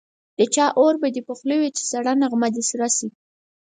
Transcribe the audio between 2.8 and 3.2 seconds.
سي